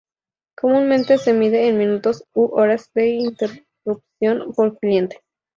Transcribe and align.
Comúnmente 0.57 1.19
se 1.19 1.31
mide 1.31 1.67
en 1.67 1.77
minutos 1.77 2.23
u 2.33 2.45
horas 2.55 2.89
de 2.95 3.05
interrupción 3.09 4.51
por 4.55 4.79
cliente. 4.79 5.21